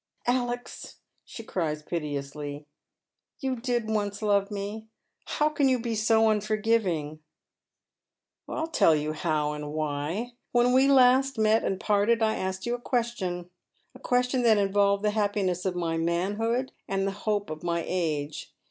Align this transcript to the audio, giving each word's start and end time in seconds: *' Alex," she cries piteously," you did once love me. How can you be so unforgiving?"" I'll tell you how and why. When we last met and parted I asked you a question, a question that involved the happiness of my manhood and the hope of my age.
*' 0.19 0.25
Alex," 0.25 0.95
she 1.23 1.43
cries 1.43 1.83
piteously," 1.83 2.65
you 3.39 3.55
did 3.55 3.87
once 3.87 4.23
love 4.23 4.49
me. 4.49 4.87
How 5.25 5.47
can 5.47 5.69
you 5.69 5.77
be 5.79 5.93
so 5.93 6.31
unforgiving?"" 6.31 7.19
I'll 8.49 8.65
tell 8.65 8.95
you 8.95 9.13
how 9.13 9.51
and 9.51 9.71
why. 9.73 10.33
When 10.53 10.73
we 10.73 10.87
last 10.87 11.37
met 11.37 11.63
and 11.63 11.79
parted 11.79 12.23
I 12.23 12.35
asked 12.35 12.65
you 12.65 12.73
a 12.73 12.81
question, 12.81 13.51
a 13.93 13.99
question 13.99 14.41
that 14.41 14.57
involved 14.57 15.03
the 15.03 15.11
happiness 15.11 15.65
of 15.65 15.75
my 15.75 15.97
manhood 15.97 16.71
and 16.87 17.05
the 17.05 17.11
hope 17.11 17.51
of 17.51 17.61
my 17.61 17.83
age. 17.85 18.51